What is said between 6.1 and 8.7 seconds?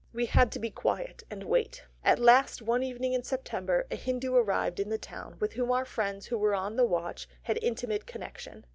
who were on the watch had intimate connection.